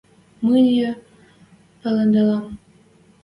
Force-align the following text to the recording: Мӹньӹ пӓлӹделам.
Мӹньӹ 0.45 0.89
пӓлӹделам. 1.79 2.45